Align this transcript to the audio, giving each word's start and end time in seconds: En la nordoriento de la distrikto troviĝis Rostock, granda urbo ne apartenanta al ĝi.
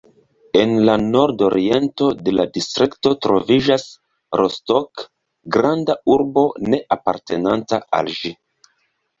En 0.59 0.71
la 0.89 0.93
nordoriento 1.01 2.07
de 2.29 2.33
la 2.37 2.45
distrikto 2.55 3.13
troviĝis 3.25 3.85
Rostock, 4.41 5.05
granda 5.57 5.97
urbo 6.15 6.47
ne 6.73 6.81
apartenanta 6.99 7.85
al 8.01 8.15
ĝi. 8.23 8.35